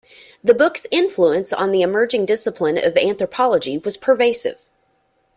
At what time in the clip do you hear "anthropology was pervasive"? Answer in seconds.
2.97-4.57